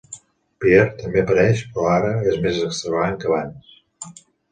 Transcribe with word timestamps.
Pierre 0.63 0.95
també 1.01 1.19
apareix, 1.23 1.61
però 1.75 1.83
ara 1.89 2.13
és 2.31 2.39
més 2.47 2.57
extravagant 2.69 3.21
que 3.25 3.29
abans. 3.33 4.17